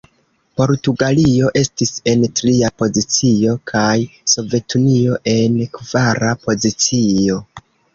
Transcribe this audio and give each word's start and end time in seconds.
Portugalio 0.61 1.51
estis 1.61 1.91
en 2.15 2.25
tria 2.41 2.73
pozicio, 2.83 3.55
kaj 3.75 3.95
Sovetunio 4.37 5.23
en 5.39 5.65
kvara 5.79 6.37
pozicio. 6.51 7.43